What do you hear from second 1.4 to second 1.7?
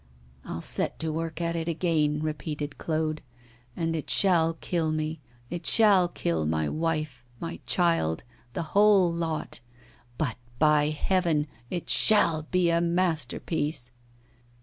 at it